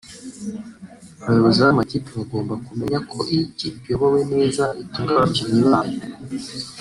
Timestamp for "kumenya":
2.65-2.99